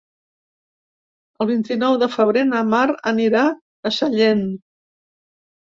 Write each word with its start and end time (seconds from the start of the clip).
El 1.43 1.49
vint-i-nou 1.51 1.99
de 2.03 2.09
febrer 2.15 2.45
na 2.53 2.63
Mar 2.71 2.81
anirà 3.13 3.45
a 3.51 3.93
Sallent. 3.99 4.45